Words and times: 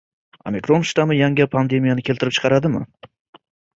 Omikron 0.51 0.87
shtammi 0.91 1.17
yangi 1.19 1.47
pandemiyani 1.57 2.07
keltirib 2.09 2.37
chiqaradimi? 2.39 2.83